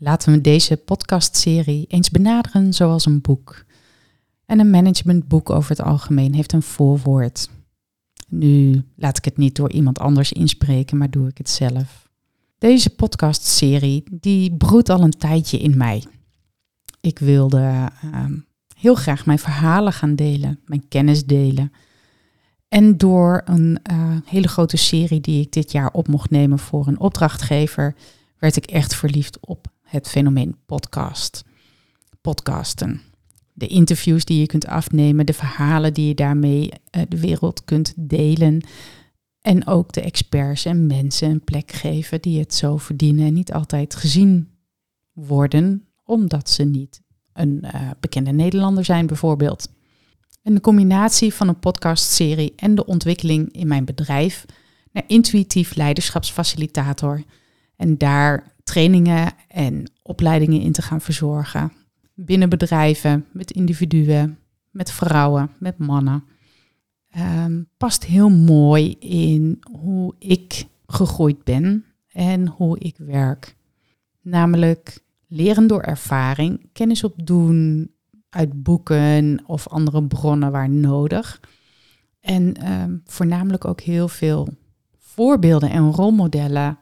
Laten 0.00 0.32
we 0.32 0.40
deze 0.40 0.76
podcastserie 0.76 1.86
eens 1.86 2.10
benaderen 2.10 2.72
zoals 2.74 3.06
een 3.06 3.20
boek. 3.20 3.64
En 4.46 4.60
een 4.60 4.70
managementboek 4.70 5.50
over 5.50 5.70
het 5.70 5.82
algemeen 5.82 6.34
heeft 6.34 6.52
een 6.52 6.62
voorwoord. 6.62 7.50
Nu 8.28 8.82
laat 8.96 9.16
ik 9.16 9.24
het 9.24 9.36
niet 9.36 9.56
door 9.56 9.70
iemand 9.70 9.98
anders 9.98 10.32
inspreken, 10.32 10.96
maar 10.96 11.10
doe 11.10 11.28
ik 11.28 11.38
het 11.38 11.50
zelf. 11.50 12.08
Deze 12.58 12.90
podcastserie 12.90 14.04
die 14.10 14.56
broedt 14.56 14.88
al 14.88 15.02
een 15.02 15.18
tijdje 15.18 15.58
in 15.58 15.76
mij. 15.76 16.04
Ik 17.00 17.18
wilde 17.18 17.90
ehm, 18.02 18.36
heel 18.76 18.94
graag 18.94 19.26
mijn 19.26 19.38
verhalen 19.38 19.92
gaan 19.92 20.14
delen, 20.14 20.60
mijn 20.64 20.88
kennis 20.88 21.24
delen. 21.24 21.72
En 22.68 22.96
door 22.96 23.42
een 23.44 23.78
uh, 23.90 24.16
hele 24.24 24.48
grote 24.48 24.76
serie 24.76 25.20
die 25.20 25.40
ik 25.40 25.52
dit 25.52 25.72
jaar 25.72 25.90
op 25.90 26.08
mocht 26.08 26.30
nemen 26.30 26.58
voor 26.58 26.86
een 26.86 27.00
opdrachtgever, 27.00 27.94
werd 28.38 28.56
ik 28.56 28.66
echt 28.66 28.94
verliefd 28.94 29.46
op 29.46 29.76
het 29.88 30.08
fenomeen 30.08 30.56
podcast. 30.66 31.44
Podcasten. 32.20 33.00
De 33.52 33.66
interviews 33.66 34.24
die 34.24 34.40
je 34.40 34.46
kunt 34.46 34.66
afnemen, 34.66 35.26
de 35.26 35.32
verhalen 35.32 35.94
die 35.94 36.06
je 36.06 36.14
daarmee 36.14 36.70
uh, 36.96 37.02
de 37.08 37.20
wereld 37.20 37.64
kunt 37.64 37.92
delen. 37.96 38.66
En 39.40 39.66
ook 39.66 39.92
de 39.92 40.00
experts 40.00 40.64
en 40.64 40.86
mensen 40.86 41.30
een 41.30 41.44
plek 41.44 41.72
geven 41.72 42.20
die 42.20 42.38
het 42.38 42.54
zo 42.54 42.76
verdienen 42.76 43.26
en 43.26 43.34
niet 43.34 43.52
altijd 43.52 43.94
gezien 43.94 44.48
worden, 45.12 45.88
omdat 46.04 46.50
ze 46.50 46.64
niet 46.64 47.02
een 47.32 47.64
uh, 47.64 47.90
bekende 48.00 48.32
Nederlander 48.32 48.84
zijn 48.84 49.06
bijvoorbeeld. 49.06 49.68
En 50.42 50.54
de 50.54 50.60
combinatie 50.60 51.34
van 51.34 51.48
een 51.48 51.58
podcastserie 51.58 52.52
en 52.56 52.74
de 52.74 52.86
ontwikkeling 52.86 53.52
in 53.52 53.68
mijn 53.68 53.84
bedrijf 53.84 54.44
naar 54.92 55.04
intuïtief 55.06 55.74
leiderschapsfacilitator. 55.74 57.22
En 57.76 57.98
daar 57.98 58.56
trainingen 58.68 59.32
en 59.48 59.90
opleidingen 60.02 60.60
in 60.60 60.72
te 60.72 60.82
gaan 60.82 61.00
verzorgen. 61.00 61.72
Binnen 62.14 62.48
bedrijven, 62.48 63.26
met 63.32 63.50
individuen, 63.50 64.38
met 64.70 64.90
vrouwen, 64.90 65.50
met 65.58 65.78
mannen. 65.78 66.24
Um, 67.18 67.68
past 67.76 68.04
heel 68.04 68.28
mooi 68.28 68.96
in 68.98 69.58
hoe 69.70 70.14
ik 70.18 70.66
gegroeid 70.86 71.44
ben 71.44 71.84
en 72.12 72.46
hoe 72.48 72.78
ik 72.78 72.96
werk. 72.96 73.56
Namelijk 74.22 74.98
leren 75.26 75.66
door 75.66 75.80
ervaring, 75.80 76.68
kennis 76.72 77.04
opdoen 77.04 77.90
uit 78.28 78.62
boeken 78.62 79.42
of 79.46 79.68
andere 79.68 80.04
bronnen 80.04 80.52
waar 80.52 80.70
nodig. 80.70 81.40
En 82.20 82.72
um, 82.72 83.02
voornamelijk 83.04 83.64
ook 83.64 83.80
heel 83.80 84.08
veel 84.08 84.48
voorbeelden 84.98 85.70
en 85.70 85.90
rolmodellen 85.90 86.78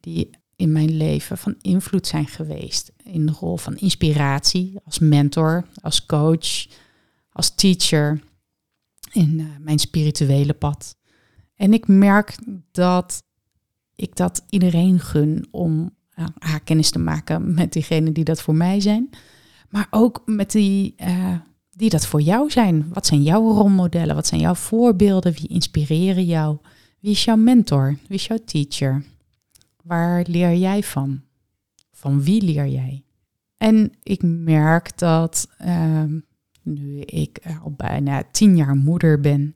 die 0.00 0.30
in 0.56 0.72
mijn 0.72 0.96
leven 0.96 1.38
van 1.38 1.54
invloed 1.60 2.06
zijn 2.06 2.26
geweest. 2.26 2.92
In 3.02 3.26
de 3.26 3.32
rol 3.32 3.56
van 3.56 3.76
inspiratie, 3.76 4.78
als 4.84 4.98
mentor, 4.98 5.66
als 5.80 6.06
coach, 6.06 6.66
als 7.32 7.54
teacher, 7.54 8.20
in 9.12 9.38
uh, 9.38 9.46
mijn 9.60 9.78
spirituele 9.78 10.54
pad. 10.54 10.96
En 11.54 11.72
ik 11.72 11.88
merk 11.88 12.38
dat 12.72 13.22
ik 13.94 14.16
dat 14.16 14.44
iedereen 14.48 15.00
gun 15.00 15.46
om 15.50 15.96
uh, 16.18 16.54
kennis 16.64 16.90
te 16.90 16.98
maken 16.98 17.54
met 17.54 17.72
diegenen 17.72 18.12
die 18.12 18.24
dat 18.24 18.42
voor 18.42 18.54
mij 18.54 18.80
zijn. 18.80 19.10
Maar 19.68 19.86
ook 19.90 20.22
met 20.26 20.50
die 20.50 20.94
uh, 21.00 21.36
die 21.76 21.90
dat 21.90 22.06
voor 22.06 22.20
jou 22.20 22.50
zijn. 22.50 22.88
Wat 22.92 23.06
zijn 23.06 23.22
jouw 23.22 23.50
rolmodellen? 23.50 24.14
Wat 24.14 24.26
zijn 24.26 24.40
jouw 24.40 24.54
voorbeelden? 24.54 25.32
Wie 25.32 25.48
inspireren 25.48 26.24
jou? 26.24 26.58
Wie 27.00 27.10
is 27.10 27.24
jouw 27.24 27.36
mentor? 27.36 27.96
Wie 28.06 28.16
is 28.18 28.26
jouw 28.26 28.38
teacher? 28.44 29.04
Waar 29.84 30.24
leer 30.28 30.54
jij 30.54 30.82
van? 30.82 31.22
Van 31.92 32.22
wie 32.22 32.42
leer 32.42 32.66
jij? 32.66 33.04
En 33.56 33.92
ik 34.02 34.22
merk 34.22 34.98
dat 34.98 35.48
uh, 35.60 36.04
nu 36.62 37.00
ik 37.00 37.38
al 37.62 37.72
bijna 37.76 38.22
tien 38.30 38.56
jaar 38.56 38.76
moeder 38.76 39.20
ben, 39.20 39.54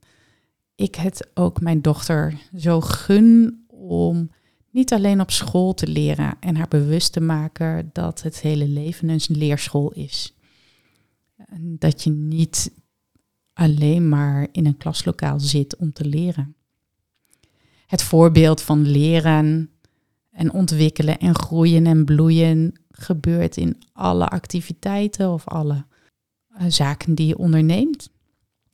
ik 0.74 0.94
het 0.94 1.30
ook 1.34 1.60
mijn 1.60 1.82
dochter 1.82 2.34
zo 2.56 2.80
gun 2.80 3.58
om 3.66 4.30
niet 4.70 4.92
alleen 4.92 5.20
op 5.20 5.30
school 5.30 5.74
te 5.74 5.86
leren 5.86 6.36
en 6.40 6.56
haar 6.56 6.68
bewust 6.68 7.12
te 7.12 7.20
maken 7.20 7.90
dat 7.92 8.22
het 8.22 8.40
hele 8.40 8.68
leven 8.68 9.08
een 9.08 9.20
leerschool 9.28 9.92
is. 9.92 10.36
Dat 11.60 12.02
je 12.02 12.10
niet 12.10 12.72
alleen 13.52 14.08
maar 14.08 14.48
in 14.52 14.66
een 14.66 14.76
klaslokaal 14.76 15.40
zit 15.40 15.76
om 15.76 15.92
te 15.92 16.04
leren. 16.04 16.56
Het 17.86 18.02
voorbeeld 18.02 18.62
van 18.62 18.82
leren 18.86 19.70
en 20.38 20.52
ontwikkelen 20.52 21.18
en 21.18 21.34
groeien 21.34 21.86
en 21.86 22.04
bloeien 22.04 22.74
gebeurt 22.90 23.56
in 23.56 23.82
alle 23.92 24.28
activiteiten 24.28 25.32
of 25.32 25.48
alle 25.48 25.84
uh, 26.60 26.64
zaken 26.68 27.14
die 27.14 27.26
je 27.26 27.38
onderneemt. 27.38 28.10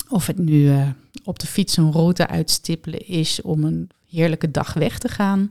Of 0.08 0.26
het 0.26 0.38
nu 0.38 0.52
uh, 0.52 0.88
op 1.24 1.38
de 1.38 1.46
fiets 1.46 1.76
een 1.76 1.92
route 1.92 2.26
uitstippelen 2.26 3.06
is 3.06 3.42
om 3.42 3.64
een 3.64 3.90
heerlijke 4.08 4.50
dag 4.50 4.72
weg 4.72 4.98
te 4.98 5.08
gaan. 5.08 5.50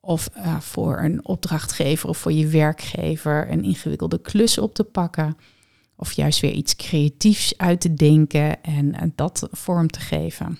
Of 0.00 0.30
uh, 0.36 0.60
voor 0.60 0.98
een 0.98 1.26
opdrachtgever 1.26 2.08
of 2.08 2.18
voor 2.18 2.32
je 2.32 2.46
werkgever 2.46 3.50
een 3.50 3.64
ingewikkelde 3.64 4.20
klus 4.20 4.58
op 4.58 4.74
te 4.74 4.84
pakken. 4.84 5.36
Of 5.96 6.12
juist 6.12 6.40
weer 6.40 6.52
iets 6.52 6.76
creatiefs 6.76 7.58
uit 7.58 7.80
te 7.80 7.94
denken 7.94 8.62
en, 8.62 8.94
en 8.94 9.12
dat 9.14 9.48
vorm 9.50 9.88
te 9.88 10.00
geven. 10.00 10.58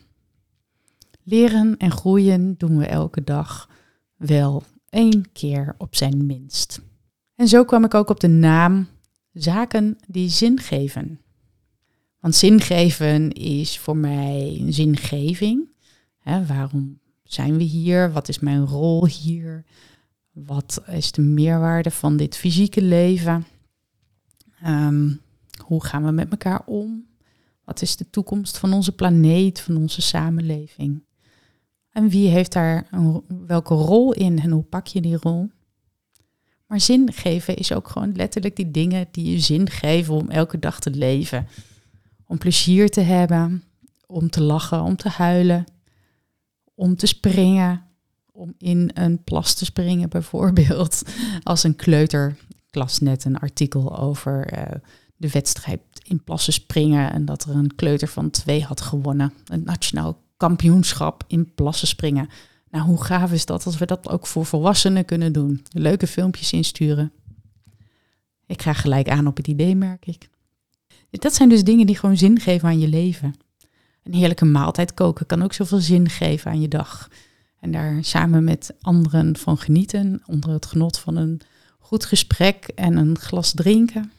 Leren 1.22 1.76
en 1.76 1.90
groeien 1.90 2.54
doen 2.58 2.78
we 2.78 2.86
elke 2.86 3.24
dag 3.24 3.70
wel 4.26 4.62
één 4.88 5.32
keer 5.32 5.74
op 5.78 5.96
zijn 5.96 6.26
minst. 6.26 6.80
En 7.34 7.48
zo 7.48 7.64
kwam 7.64 7.84
ik 7.84 7.94
ook 7.94 8.10
op 8.10 8.20
de 8.20 8.28
naam 8.28 8.88
zaken 9.32 9.98
die 10.06 10.28
zin 10.28 10.58
geven. 10.58 11.20
Want 12.20 12.34
zin 12.34 12.60
geven 12.60 13.32
is 13.32 13.78
voor 13.78 13.96
mij 13.96 14.56
een 14.60 14.72
zingeving. 14.72 15.68
Waarom 16.46 16.98
zijn 17.22 17.56
we 17.56 17.62
hier? 17.62 18.12
Wat 18.12 18.28
is 18.28 18.38
mijn 18.38 18.66
rol 18.66 19.06
hier? 19.06 19.64
Wat 20.32 20.82
is 20.86 21.12
de 21.12 21.22
meerwaarde 21.22 21.90
van 21.90 22.16
dit 22.16 22.36
fysieke 22.36 22.82
leven? 22.82 23.46
Um, 24.66 25.20
hoe 25.64 25.84
gaan 25.84 26.04
we 26.04 26.10
met 26.10 26.30
elkaar 26.30 26.62
om? 26.66 27.06
Wat 27.64 27.82
is 27.82 27.96
de 27.96 28.10
toekomst 28.10 28.58
van 28.58 28.72
onze 28.72 28.92
planeet, 28.92 29.60
van 29.60 29.76
onze 29.76 30.02
samenleving? 30.02 31.02
En 31.92 32.08
wie 32.08 32.28
heeft 32.28 32.52
daar 32.52 32.88
welke 33.46 33.74
rol 33.74 34.12
in 34.12 34.38
en 34.38 34.50
hoe 34.50 34.62
pak 34.62 34.86
je 34.86 35.00
die 35.00 35.16
rol? 35.16 35.50
Maar 36.66 36.80
zin 36.80 37.12
geven 37.12 37.56
is 37.56 37.72
ook 37.72 37.88
gewoon 37.88 38.12
letterlijk 38.16 38.56
die 38.56 38.70
dingen 38.70 39.08
die 39.10 39.30
je 39.30 39.40
zin 39.40 39.70
geven 39.70 40.14
om 40.14 40.30
elke 40.30 40.58
dag 40.58 40.80
te 40.80 40.90
leven. 40.90 41.46
Om 42.26 42.38
plezier 42.38 42.88
te 42.88 43.00
hebben, 43.00 43.64
om 44.06 44.30
te 44.30 44.42
lachen, 44.42 44.82
om 44.82 44.96
te 44.96 45.08
huilen, 45.08 45.64
om 46.74 46.96
te 46.96 47.06
springen, 47.06 47.82
om 48.32 48.54
in 48.58 48.90
een 48.94 49.24
plas 49.24 49.54
te 49.54 49.64
springen 49.64 50.08
bijvoorbeeld. 50.18 51.02
Als 51.42 51.62
een 51.62 51.76
kleuter, 51.76 52.36
ik 52.70 53.00
net 53.00 53.24
een 53.24 53.38
artikel 53.38 53.98
over 53.98 54.58
uh, 54.58 54.62
de 55.16 55.30
wedstrijd 55.30 55.80
in 56.02 56.24
plassen 56.24 56.52
springen 56.52 57.12
en 57.12 57.24
dat 57.24 57.44
er 57.44 57.54
een 57.54 57.74
kleuter 57.74 58.08
van 58.08 58.30
twee 58.30 58.62
had 58.62 58.80
gewonnen. 58.80 59.32
Een 59.46 59.62
nationaal 59.64 60.20
kampioenschap 60.42 61.24
in 61.26 61.54
plassen 61.54 61.88
springen. 61.88 62.28
Nou, 62.70 62.84
hoe 62.84 63.04
gaaf 63.04 63.32
is 63.32 63.46
dat 63.46 63.66
als 63.66 63.78
we 63.78 63.86
dat 63.86 64.08
ook 64.08 64.26
voor 64.26 64.46
volwassenen 64.46 65.04
kunnen 65.04 65.32
doen? 65.32 65.62
Leuke 65.70 66.06
filmpjes 66.06 66.52
insturen. 66.52 67.12
Ik 68.46 68.62
ga 68.62 68.72
gelijk 68.72 69.08
aan 69.08 69.26
op 69.26 69.36
het 69.36 69.48
idee, 69.48 69.76
merk 69.76 70.06
ik. 70.06 70.28
Dat 71.10 71.34
zijn 71.34 71.48
dus 71.48 71.64
dingen 71.64 71.86
die 71.86 71.96
gewoon 71.96 72.16
zin 72.16 72.40
geven 72.40 72.68
aan 72.68 72.80
je 72.80 72.88
leven. 72.88 73.34
Een 74.02 74.14
heerlijke 74.14 74.44
maaltijd 74.44 74.94
koken 74.94 75.26
kan 75.26 75.42
ook 75.42 75.52
zoveel 75.52 75.78
zin 75.78 76.08
geven 76.08 76.50
aan 76.50 76.60
je 76.60 76.68
dag. 76.68 77.08
En 77.60 77.70
daar 77.70 78.04
samen 78.04 78.44
met 78.44 78.74
anderen 78.80 79.36
van 79.36 79.58
genieten, 79.58 80.22
onder 80.26 80.50
het 80.50 80.66
genot 80.66 80.98
van 80.98 81.16
een 81.16 81.40
goed 81.78 82.04
gesprek 82.04 82.64
en 82.74 82.96
een 82.96 83.18
glas 83.18 83.52
drinken. 83.52 84.12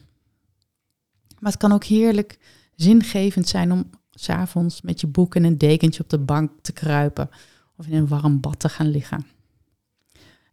Maar 1.39 1.51
het 1.51 1.61
kan 1.61 1.71
ook 1.71 1.83
heerlijk 1.83 2.37
zingevend 2.75 3.47
zijn 3.47 3.71
om 3.71 3.89
s'avonds 4.13 4.81
met 4.81 5.01
je 5.01 5.07
boek 5.07 5.35
en 5.35 5.43
een 5.43 5.57
dekentje 5.57 6.03
op 6.03 6.09
de 6.09 6.19
bank 6.19 6.51
te 6.61 6.71
kruipen 6.71 7.29
of 7.77 7.87
in 7.87 7.93
een 7.93 8.07
warm 8.07 8.39
bad 8.39 8.59
te 8.59 8.69
gaan 8.69 8.89
liggen. 8.89 9.25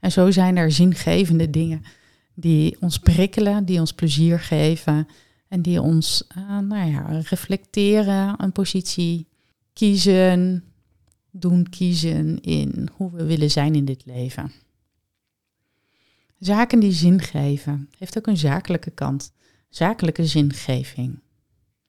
En 0.01 0.12
zo 0.12 0.31
zijn 0.31 0.57
er 0.57 0.73
zingevende 0.73 1.51
dingen 1.51 1.83
die 2.35 2.77
ons 2.81 2.99
prikkelen, 2.99 3.65
die 3.65 3.81
ons 3.81 3.93
plezier 3.93 4.41
geven 4.41 5.07
en 5.49 5.62
die 5.62 5.83
ons 5.83 6.27
uh, 6.37 6.59
nou 6.59 6.91
ja, 6.91 7.01
reflecteren, 7.01 8.35
een 8.43 8.53
positie 8.53 9.27
kiezen, 9.73 10.65
doen 11.31 11.69
kiezen 11.69 12.41
in 12.41 12.89
hoe 12.93 13.11
we 13.12 13.25
willen 13.25 13.51
zijn 13.51 13.75
in 13.75 13.85
dit 13.85 14.03
leven. 14.07 14.53
Zaken 16.39 16.81
die 16.81 16.93
zin 16.93 17.21
geven, 17.21 17.89
heeft 17.99 18.19
ook 18.19 18.27
een 18.27 18.37
zakelijke 18.37 18.91
kant, 18.91 19.33
zakelijke 19.69 20.27
zingeving. 20.27 21.19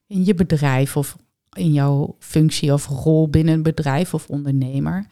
In 0.06 0.24
je 0.24 0.34
bedrijf 0.34 0.96
of 0.96 1.16
in 1.52 1.72
jouw 1.72 2.16
functie 2.18 2.72
of 2.72 2.86
rol 2.86 3.28
binnen 3.28 3.54
een 3.54 3.62
bedrijf 3.62 4.14
of 4.14 4.28
ondernemer. 4.28 5.06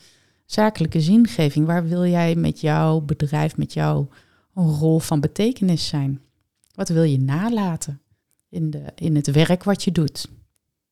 Zakelijke 0.46 1.00
zingeving, 1.00 1.66
waar 1.66 1.88
wil 1.88 2.06
jij 2.06 2.34
met 2.34 2.60
jouw 2.60 3.00
bedrijf, 3.00 3.56
met 3.56 3.72
jouw 3.72 4.08
rol 4.54 4.98
van 4.98 5.20
betekenis 5.20 5.88
zijn? 5.88 6.20
Wat 6.74 6.88
wil 6.88 7.02
je 7.02 7.20
nalaten 7.20 8.00
in, 8.48 8.70
de, 8.70 8.84
in 8.94 9.14
het 9.14 9.30
werk 9.30 9.64
wat 9.64 9.84
je 9.84 9.92
doet? 9.92 10.28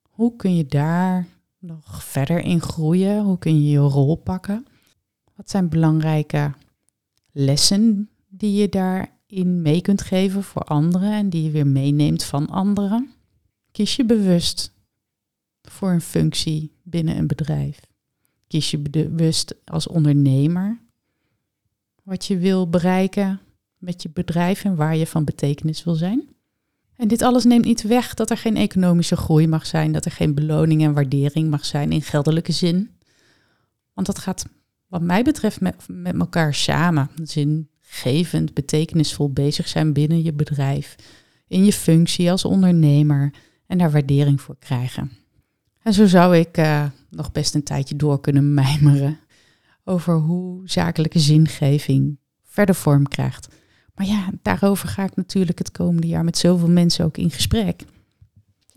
Hoe 0.02 0.36
kun 0.36 0.56
je 0.56 0.66
daar 0.66 1.26
nog 1.58 2.04
verder 2.04 2.38
in 2.38 2.60
groeien? 2.60 3.24
Hoe 3.24 3.38
kun 3.38 3.62
je 3.62 3.70
je 3.70 3.78
rol 3.78 4.16
pakken? 4.16 4.66
Wat 5.34 5.50
zijn 5.50 5.68
belangrijke 5.68 6.52
lessen 7.32 8.10
die 8.28 8.52
je 8.52 8.68
daarin 8.68 9.62
mee 9.62 9.80
kunt 9.80 10.02
geven 10.02 10.42
voor 10.42 10.62
anderen 10.62 11.12
en 11.12 11.30
die 11.30 11.42
je 11.42 11.50
weer 11.50 11.66
meeneemt 11.66 12.24
van 12.24 12.48
anderen? 12.48 13.10
Kies 13.70 13.96
je 13.96 14.04
bewust 14.04 14.76
voor 15.70 15.90
een 15.90 16.00
functie 16.00 16.72
binnen 16.82 17.16
een 17.16 17.26
bedrijf? 17.26 17.80
Kies 18.46 18.70
je 18.70 18.78
bewust 18.78 19.54
als 19.64 19.88
ondernemer 19.88 20.78
wat 22.08 22.24
je 22.24 22.38
wil 22.38 22.68
bereiken 22.68 23.40
met 23.78 24.02
je 24.02 24.10
bedrijf 24.12 24.64
en 24.64 24.76
waar 24.76 24.96
je 24.96 25.06
van 25.06 25.24
betekenis 25.24 25.84
wil 25.84 25.94
zijn? 25.94 26.28
En 26.96 27.08
dit 27.08 27.22
alles 27.22 27.44
neemt 27.44 27.64
niet 27.64 27.82
weg 27.82 28.14
dat 28.14 28.30
er 28.30 28.36
geen 28.36 28.56
economische 28.56 29.16
groei 29.16 29.46
mag 29.46 29.66
zijn, 29.66 29.92
dat 29.92 30.04
er 30.04 30.10
geen 30.10 30.34
beloning 30.34 30.82
en 30.82 30.92
waardering 30.92 31.50
mag 31.50 31.64
zijn 31.64 31.92
in 31.92 32.02
geldelijke 32.02 32.52
zin. 32.52 32.90
Want 33.94 34.06
dat 34.06 34.18
gaat, 34.18 34.46
wat 34.86 35.02
mij 35.02 35.22
betreft, 35.22 35.60
met, 35.60 36.14
elkaar 36.18 36.54
samen. 36.54 37.10
Zingevend, 37.22 38.54
betekenisvol 38.54 39.32
bezig 39.32 39.68
zijn 39.68 39.92
binnen 39.92 40.22
je 40.22 40.32
bedrijf, 40.32 40.96
in 41.48 41.64
je 41.64 41.72
functie 41.72 42.30
als 42.30 42.44
ondernemer 42.44 43.32
en 43.66 43.78
daar 43.78 43.90
waardering 43.90 44.40
voor 44.40 44.56
krijgen. 44.58 45.10
En 45.88 45.94
zo 45.94 46.06
zou 46.06 46.36
ik 46.36 46.58
uh, 46.58 46.84
nog 47.10 47.32
best 47.32 47.54
een 47.54 47.62
tijdje 47.62 47.96
door 47.96 48.20
kunnen 48.20 48.54
mijmeren 48.54 49.18
over 49.84 50.14
hoe 50.14 50.60
zakelijke 50.64 51.18
zingeving 51.18 52.18
verder 52.44 52.74
vorm 52.74 53.08
krijgt. 53.08 53.48
Maar 53.94 54.06
ja, 54.06 54.30
daarover 54.42 54.88
ga 54.88 55.04
ik 55.04 55.16
natuurlijk 55.16 55.58
het 55.58 55.70
komende 55.70 56.06
jaar 56.06 56.24
met 56.24 56.38
zoveel 56.38 56.68
mensen 56.68 57.04
ook 57.04 57.16
in 57.16 57.30
gesprek. 57.30 57.84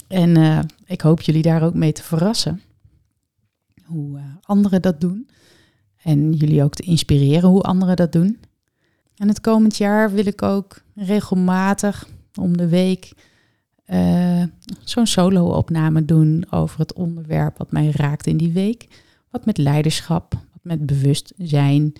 En 0.08 0.38
uh, 0.38 0.60
ik 0.86 1.02
hoop 1.02 1.22
jullie 1.22 1.42
daar 1.42 1.63
ook 1.63 1.74
mee 1.74 1.92
te 1.92 2.04
verrassen. 2.04 2.62
Hoe 3.86 4.18
uh, 4.18 4.24
anderen 4.42 4.81
dat 4.81 5.02
doen. 5.02 5.30
En 6.04 6.34
jullie 6.34 6.64
ook 6.64 6.74
te 6.74 6.84
inspireren 6.84 7.50
hoe 7.50 7.62
anderen 7.62 7.96
dat 7.96 8.12
doen. 8.12 8.40
En 9.16 9.28
het 9.28 9.42
komend 9.42 9.78
jaar 9.78 10.12
wil 10.12 10.25
ik 10.25 10.42
ook 10.42 10.81
regelmatig 10.96 12.07
om 12.40 12.57
de 12.57 12.68
week 12.68 13.12
uh, 13.92 14.44
zo'n 14.84 15.08
solo-opname 15.08 16.06
doen 16.06 16.46
over 16.50 16.80
het 16.80 16.94
onderwerp 16.94 17.58
wat 17.58 17.72
mij 17.72 17.92
raakt 17.92 18.28
in 18.28 18.38
die 18.38 18.52
week. 18.52 18.88
Wat 19.30 19.46
met 19.46 19.58
leiderschap, 19.58 20.34
wat 20.34 20.62
met 20.62 20.86
bewustzijn, 20.86 21.94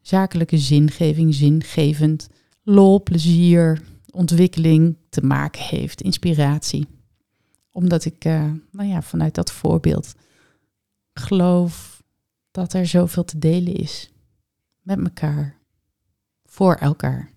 zakelijke 0.00 0.58
zingeving, 0.58 1.34
zingevend 1.34 2.28
lol, 2.62 3.02
plezier, 3.02 3.82
ontwikkeling 4.10 4.96
te 5.08 5.20
maken 5.20 5.62
heeft, 5.62 6.00
inspiratie. 6.00 6.86
Omdat 7.70 8.04
ik 8.04 8.24
uh, 8.24 8.44
nou 8.70 8.88
ja, 8.88 9.02
vanuit 9.02 9.34
dat 9.34 9.52
voorbeeld 9.52 10.14
geloof 11.12 12.02
dat 12.50 12.72
er 12.72 12.86
zoveel 12.86 13.24
te 13.24 13.38
delen 13.38 13.74
is 13.74 14.10
met 14.82 14.98
elkaar, 14.98 15.58
voor 16.44 16.74
elkaar. 16.74 17.30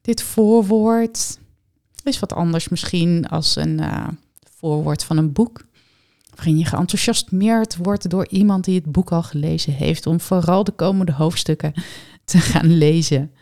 Dit 0.00 0.22
voorwoord 0.22 1.38
is 2.08 2.18
wat 2.18 2.32
anders 2.32 2.68
misschien 2.68 3.28
als 3.28 3.56
een 3.56 3.80
uh, 3.80 4.08
voorwoord 4.56 5.04
van 5.04 5.16
een 5.16 5.32
boek. 5.32 5.66
Waarin 6.34 6.58
je 6.58 6.64
geenthousiasmeerd 6.64 7.76
wordt 7.76 8.10
door 8.10 8.28
iemand 8.28 8.64
die 8.64 8.74
het 8.74 8.92
boek 8.92 9.12
al 9.12 9.22
gelezen 9.22 9.72
heeft. 9.72 10.06
Om 10.06 10.20
vooral 10.20 10.64
de 10.64 10.72
komende 10.72 11.12
hoofdstukken 11.12 11.72
te 12.24 12.38
gaan 12.38 12.72
lezen. 12.72 13.32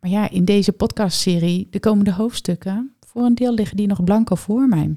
Maar 0.00 0.10
ja, 0.10 0.30
in 0.30 0.44
deze 0.44 0.72
podcastserie, 0.72 1.66
de 1.70 1.80
komende 1.80 2.12
hoofdstukken, 2.12 2.94
voor 3.06 3.22
een 3.22 3.34
deel 3.34 3.54
liggen 3.54 3.76
die 3.76 3.86
nog 3.86 4.04
blanco 4.04 4.34
voor 4.34 4.68
mij. 4.68 4.96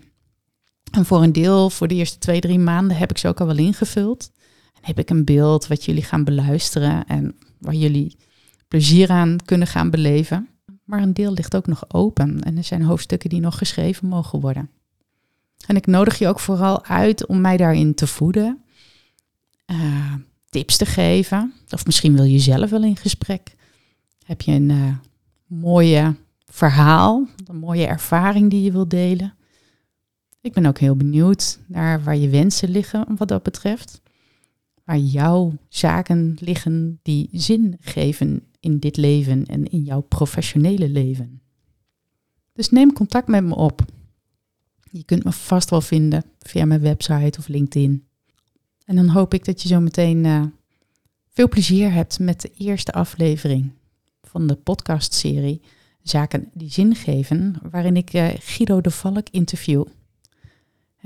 En 0.91 1.05
voor 1.05 1.23
een 1.23 1.31
deel, 1.31 1.69
voor 1.69 1.87
de 1.87 1.95
eerste 1.95 2.17
twee, 2.17 2.39
drie 2.39 2.59
maanden, 2.59 2.97
heb 2.97 3.09
ik 3.09 3.17
ze 3.17 3.27
ook 3.27 3.39
al 3.39 3.47
wel 3.47 3.57
ingevuld. 3.57 4.31
En 4.73 4.81
heb 4.81 4.99
ik 4.99 5.09
een 5.09 5.25
beeld 5.25 5.67
wat 5.67 5.85
jullie 5.85 6.03
gaan 6.03 6.23
beluisteren 6.23 7.05
en 7.05 7.35
waar 7.59 7.73
jullie 7.73 8.17
plezier 8.67 9.09
aan 9.09 9.37
kunnen 9.45 9.67
gaan 9.67 9.89
beleven. 9.89 10.49
Maar 10.85 11.01
een 11.01 11.13
deel 11.13 11.33
ligt 11.33 11.55
ook 11.55 11.67
nog 11.67 11.93
open 11.93 12.43
en 12.43 12.57
er 12.57 12.63
zijn 12.63 12.81
hoofdstukken 12.81 13.29
die 13.29 13.39
nog 13.39 13.57
geschreven 13.57 14.07
mogen 14.07 14.39
worden. 14.39 14.69
En 15.67 15.75
ik 15.75 15.85
nodig 15.85 16.17
je 16.17 16.27
ook 16.27 16.39
vooral 16.39 16.85
uit 16.85 17.25
om 17.25 17.41
mij 17.41 17.57
daarin 17.57 17.93
te 17.93 18.07
voeden, 18.07 18.63
uh, 19.71 20.13
tips 20.49 20.77
te 20.77 20.85
geven. 20.85 21.53
Of 21.69 21.85
misschien 21.85 22.15
wil 22.15 22.23
je 22.23 22.39
zelf 22.39 22.69
wel 22.69 22.83
in 22.83 22.95
gesprek. 22.95 23.55
Heb 24.25 24.41
je 24.41 24.51
een 24.51 24.69
uh, 24.69 24.97
mooie 25.45 26.15
verhaal, 26.45 27.27
een 27.45 27.57
mooie 27.57 27.85
ervaring 27.85 28.49
die 28.49 28.63
je 28.63 28.71
wilt 28.71 28.89
delen? 28.89 29.33
Ik 30.41 30.53
ben 30.53 30.65
ook 30.65 30.79
heel 30.79 30.95
benieuwd 30.95 31.59
naar 31.67 32.03
waar 32.03 32.15
je 32.15 32.29
wensen 32.29 32.69
liggen 32.69 33.05
wat 33.17 33.27
dat 33.27 33.43
betreft. 33.43 34.01
Waar 34.83 34.97
jouw 34.97 35.53
zaken 35.69 36.37
liggen 36.39 36.99
die 37.01 37.29
zin 37.31 37.77
geven 37.79 38.43
in 38.65 38.79
dit 38.79 38.97
leven 38.97 39.45
en 39.45 39.65
in 39.65 39.83
jouw 39.83 40.01
professionele 40.01 40.89
leven. 40.89 41.41
Dus 42.53 42.69
neem 42.69 42.93
contact 42.93 43.27
met 43.27 43.43
me 43.43 43.55
op. 43.55 43.85
Je 44.91 45.03
kunt 45.03 45.23
me 45.23 45.31
vast 45.31 45.69
wel 45.69 45.81
vinden 45.81 46.23
via 46.39 46.65
mijn 46.65 46.81
website 46.81 47.39
of 47.39 47.47
LinkedIn. 47.47 48.07
En 48.85 48.95
dan 48.95 49.07
hoop 49.07 49.33
ik 49.33 49.45
dat 49.45 49.61
je 49.61 49.67
zo 49.67 49.79
meteen 49.79 50.23
uh, 50.23 50.43
veel 51.29 51.49
plezier 51.49 51.91
hebt 51.91 52.19
met 52.19 52.41
de 52.41 52.51
eerste 52.57 52.91
aflevering 52.91 53.71
van 54.21 54.47
de 54.47 54.55
podcastserie 54.55 55.61
Zaken 56.01 56.49
die 56.53 56.71
zin 56.71 56.95
geven, 56.95 57.55
waarin 57.71 57.97
ik 57.97 58.13
uh, 58.13 58.27
Guido 58.39 58.81
de 58.81 58.91
Valk 58.91 59.27
interview. 59.31 59.85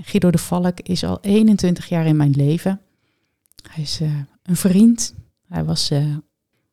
Guido 0.01 0.31
de 0.31 0.37
Valk 0.37 0.79
is 0.79 1.03
al 1.03 1.17
21 1.21 1.89
jaar 1.89 2.05
in 2.05 2.15
mijn 2.15 2.31
leven. 2.31 2.81
Hij 3.69 3.83
is 3.83 4.01
uh, 4.01 4.19
een 4.43 4.55
vriend. 4.55 5.15
Hij 5.47 5.63
was 5.63 5.91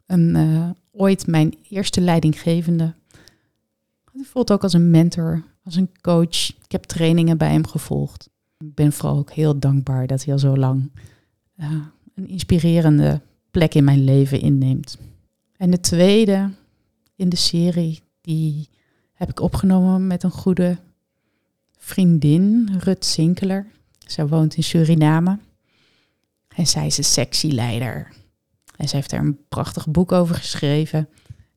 een, 0.07 0.77
ooit 0.93 1.27
mijn 1.27 1.55
eerste 1.69 2.01
leidinggevende. 2.01 2.95
Hij 4.13 4.25
voelt 4.25 4.53
ook 4.53 4.63
als 4.63 4.73
een 4.73 4.91
mentor, 4.91 5.43
als 5.65 5.77
een 5.77 5.91
coach. 6.01 6.49
Ik 6.49 6.73
heb 6.73 6.85
trainingen 6.85 7.39
bij 7.39 7.51
hem 7.51 7.67
gevolgd. 7.67 8.29
Ik 8.59 8.75
ben 8.75 8.93
vooral 8.93 9.19
ook 9.19 9.31
heel 9.31 9.59
dankbaar 9.59 10.07
dat 10.07 10.25
hij 10.25 10.33
al 10.33 10.39
zo 10.39 10.57
lang 10.57 10.91
een 12.15 12.29
inspirerende 12.29 13.21
plek 13.51 13.75
in 13.75 13.85
mijn 13.85 14.05
leven 14.05 14.41
inneemt. 14.41 14.99
En 15.57 15.71
de 15.71 15.81
tweede 15.81 16.51
in 17.17 17.29
de 17.29 17.37
serie, 17.37 18.01
die 18.21 18.69
heb 19.13 19.31
ik 19.31 19.41
opgenomen 19.41 20.07
met 20.07 20.23
een 20.23 20.31
goede 20.31 20.79
vriendin, 21.77 22.69
Rut 22.79 23.05
Sinkeler. 23.05 23.67
Zij 23.99 24.27
woont 24.27 24.57
in 24.57 24.63
Suriname. 24.63 25.39
En 26.49 26.67
zij 26.67 26.87
is 26.87 26.99
een 26.99 27.05
sectieleider. 27.05 28.13
En 28.77 28.89
zij 28.89 28.99
heeft 28.99 29.11
daar 29.11 29.21
een 29.21 29.39
prachtig 29.49 29.89
boek 29.89 30.13
over 30.13 30.35
geschreven. 30.35 31.09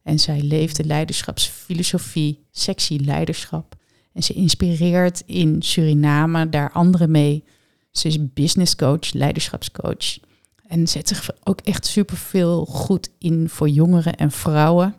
En 0.04 0.20
zij 0.20 0.42
leeft 0.42 0.76
de 0.76 0.86
leiderschapsfilosofie, 0.86 2.46
sectie 2.52 3.00
leiderschap. 3.00 3.76
En 4.14 4.24
ze 4.24 4.34
inspireert 4.34 5.24
in 5.26 5.62
Suriname 5.62 6.50
daar 6.50 6.72
anderen 6.72 7.12
mee. 7.12 7.44
Ze 7.92 8.08
is 8.08 8.34
business 8.34 8.76
coach, 8.76 9.14
leiderschapscoach. 9.14 10.20
En 10.68 10.88
zet 10.88 11.08
zich 11.08 11.30
ook 11.44 11.62
echt 11.62 11.86
superveel 11.86 12.66
goed 12.66 13.10
in 13.18 13.50
voor 13.50 13.70
jongeren 13.70 14.16
en 14.16 14.32
vrouwen. 14.32 14.96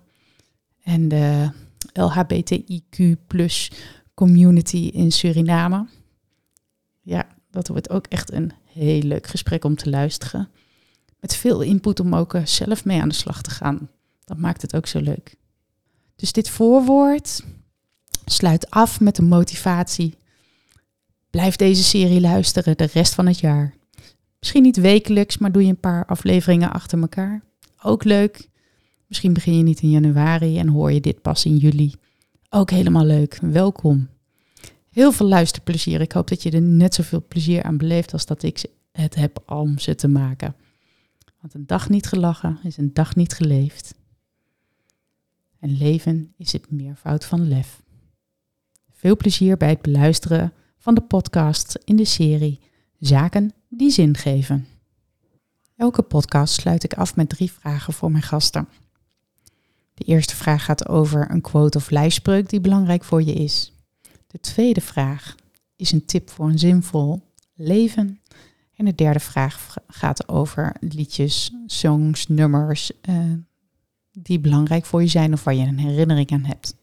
En 0.83 1.09
de 1.09 1.51
LHBTIQ 1.93 3.17
community 4.15 4.91
in 4.93 5.13
Suriname. 5.13 5.87
Ja, 7.03 7.27
dat 7.51 7.69
wordt 7.69 7.91
ook 7.91 8.07
echt 8.07 8.33
een 8.33 8.53
heel 8.73 9.03
leuk 9.03 9.27
gesprek 9.27 9.65
om 9.65 9.77
te 9.77 9.91
luisteren. 9.91 10.49
Met 11.21 11.37
veel 11.37 11.61
input 11.61 12.01
om 12.01 12.15
ook 12.15 12.35
zelf 12.45 12.85
mee 12.85 13.01
aan 13.01 13.09
de 13.09 13.15
slag 13.15 13.43
te 13.43 13.51
gaan. 13.51 13.89
Dat 14.25 14.39
maakt 14.39 14.63
het 14.63 14.77
ook 14.77 14.87
zo 14.87 15.01
leuk. 15.01 15.35
Dus 16.17 16.33
dit 16.33 16.51
voorwoord 16.51 17.45
sluit 18.25 18.71
af 18.71 19.01
met 19.01 19.17
de 19.17 19.23
motivatie. 19.23 20.15
Blijf 21.31 21.57
deze 21.57 21.83
serie 21.83 22.21
luisteren 22.21 22.77
de 22.77 22.89
rest 22.93 23.15
van 23.15 23.27
het 23.27 23.41
jaar. 23.41 23.75
Misschien 24.39 24.63
niet 24.63 24.77
wekelijks, 24.77 25.39
maar 25.39 25.53
doe 25.53 25.63
je 25.63 25.69
een 25.69 25.81
paar 25.81 26.07
afleveringen 26.07 26.73
achter 26.73 27.01
elkaar. 27.01 27.43
Ook 27.83 28.05
leuk. 28.05 28.49
Misschien 29.07 29.33
begin 29.33 29.57
je 29.57 29.63
niet 29.63 29.81
in 29.81 29.91
januari 29.91 30.59
en 30.59 30.69
hoor 30.69 30.93
je 30.93 31.01
dit 31.01 31.23
pas 31.23 31.45
in 31.45 31.57
juli. 31.57 31.95
Ook 32.51 32.71
helemaal 32.71 33.05
leuk. 33.05 33.39
Welkom. 33.43 34.09
Heel 34.91 35.13
veel 35.13 35.27
luisterplezier. 35.27 36.01
Ik 36.01 36.13
hoop 36.13 36.29
dat 36.29 36.43
je 36.43 36.51
er 36.51 36.63
net 36.63 36.95
zoveel 36.95 37.25
plezier 37.29 37.63
aan 37.63 37.77
beleeft 37.77 38.13
als 38.13 38.27
dat 38.27 38.43
ik 38.43 38.63
het 38.93 39.15
heb 39.15 39.43
om 39.47 39.79
ze 39.79 39.95
te 39.95 40.09
maken. 40.09 40.55
Want 41.41 41.55
een 41.55 41.67
dag 41.67 41.89
niet 41.89 42.07
gelachen 42.07 42.59
is 42.63 42.77
een 42.77 42.93
dag 42.93 43.17
niet 43.17 43.33
geleefd. 43.33 43.95
En 45.59 45.77
leven 45.77 46.35
is 46.37 46.53
het 46.53 46.71
meervoud 46.71 47.25
van 47.25 47.49
lef. 47.49 47.83
Veel 48.91 49.17
plezier 49.17 49.57
bij 49.57 49.69
het 49.69 49.83
beluisteren 49.83 50.53
van 50.79 50.95
de 50.95 51.01
podcast 51.01 51.79
in 51.85 51.97
de 51.97 52.05
serie 52.05 52.61
Zaken 52.99 53.53
die 53.69 53.91
zin 53.91 54.17
geven. 54.17 54.67
Elke 55.77 56.03
podcast 56.03 56.55
sluit 56.55 56.85
ik 56.85 56.95
af 56.95 57.17
met 57.17 57.29
drie 57.29 57.53
vragen 57.53 57.93
voor 57.93 58.11
mijn 58.11 58.23
gasten. 58.23 58.69
De 59.95 60.05
eerste 60.05 60.37
vraag 60.37 60.65
gaat 60.65 60.89
over 60.89 61.31
een 61.31 61.41
quote 61.41 61.79
of 61.79 61.91
lijfspreuk 61.91 62.49
die 62.49 62.61
belangrijk 62.61 63.05
voor 63.05 63.23
je 63.23 63.33
is. 63.33 63.73
De 64.27 64.41
tweede 64.41 64.81
vraag 64.81 65.35
is 65.77 65.93
een 65.93 66.05
tip 66.05 66.31
voor 66.31 66.49
een 66.49 66.59
zinvol 66.59 67.23
leven. 67.55 68.20
En 68.81 68.87
de 68.87 68.95
derde 68.95 69.21
vraag 69.21 69.77
gaat 69.87 70.29
over 70.29 70.77
liedjes, 70.81 71.53
songs, 71.67 72.29
nummers 72.29 72.91
uh, 73.09 73.17
die 74.13 74.39
belangrijk 74.39 74.85
voor 74.85 75.03
je 75.03 75.09
zijn 75.09 75.33
of 75.33 75.45
waar 75.45 75.55
je 75.55 75.67
een 75.67 75.79
herinnering 75.79 76.31
aan 76.31 76.45
hebt. 76.45 76.75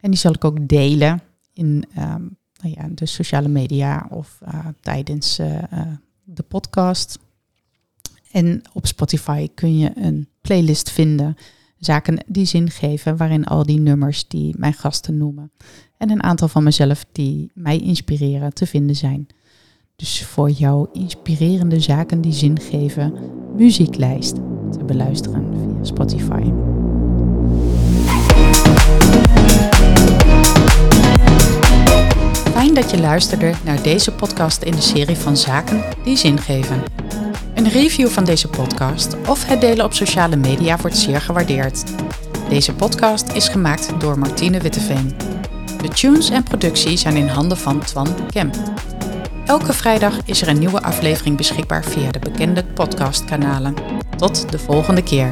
En 0.00 0.10
die 0.10 0.18
zal 0.18 0.32
ik 0.32 0.44
ook 0.44 0.68
delen 0.68 1.22
in 1.52 1.84
um, 1.98 2.36
nou 2.60 2.74
ja, 2.74 2.88
de 2.90 3.06
sociale 3.06 3.48
media 3.48 4.06
of 4.10 4.38
uh, 4.42 4.66
tijdens 4.80 5.38
uh, 5.38 5.62
de 6.24 6.42
podcast. 6.42 7.18
En 8.30 8.62
op 8.72 8.86
Spotify 8.86 9.48
kun 9.54 9.78
je 9.78 9.92
een 9.94 10.28
playlist 10.40 10.90
vinden, 10.90 11.36
zaken 11.78 12.24
die 12.26 12.44
zin 12.44 12.70
geven, 12.70 13.16
waarin 13.16 13.44
al 13.44 13.66
die 13.66 13.80
nummers 13.80 14.28
die 14.28 14.54
mijn 14.58 14.74
gasten 14.74 15.16
noemen 15.16 15.50
en 15.96 16.10
een 16.10 16.22
aantal 16.22 16.48
van 16.48 16.64
mezelf 16.64 17.06
die 17.12 17.50
mij 17.54 17.78
inspireren 17.78 18.54
te 18.54 18.66
vinden 18.66 18.96
zijn. 18.96 19.26
Dus 19.96 20.24
voor 20.24 20.50
jou 20.50 20.88
inspirerende 20.92 21.80
zaken 21.80 22.20
die 22.20 22.32
zin 22.32 22.60
geven, 22.60 23.14
muzieklijst 23.56 24.34
te 24.72 24.84
beluisteren 24.86 25.44
via 25.54 25.84
Spotify. 25.84 26.42
Fijn 32.52 32.74
dat 32.74 32.90
je 32.90 32.98
luisterde 33.00 33.52
naar 33.64 33.82
deze 33.82 34.12
podcast 34.12 34.62
in 34.62 34.72
de 34.72 34.80
serie 34.80 35.16
van 35.16 35.36
Zaken 35.36 35.84
die 36.04 36.16
zin 36.16 36.38
geven. 36.38 36.82
Een 37.54 37.68
review 37.68 38.08
van 38.08 38.24
deze 38.24 38.48
podcast 38.48 39.16
of 39.28 39.46
het 39.46 39.60
delen 39.60 39.84
op 39.84 39.92
sociale 39.92 40.36
media 40.36 40.76
wordt 40.76 40.96
zeer 40.96 41.20
gewaardeerd. 41.20 41.84
Deze 42.48 42.74
podcast 42.74 43.32
is 43.32 43.48
gemaakt 43.48 44.00
door 44.00 44.18
Martine 44.18 44.60
Witteveen. 44.60 45.14
De 45.82 45.88
tunes 45.88 46.30
en 46.30 46.42
productie 46.42 46.96
zijn 46.96 47.16
in 47.16 47.28
handen 47.28 47.58
van 47.58 47.80
Twan 47.80 48.08
Kemp. 48.30 48.54
Elke 49.46 49.72
vrijdag 49.72 50.18
is 50.24 50.42
er 50.42 50.48
een 50.48 50.58
nieuwe 50.58 50.82
aflevering 50.82 51.36
beschikbaar 51.36 51.84
via 51.84 52.10
de 52.10 52.18
bekende 52.18 52.64
podcastkanalen. 52.64 53.74
Tot 54.16 54.50
de 54.50 54.58
volgende 54.58 55.02
keer. 55.02 55.28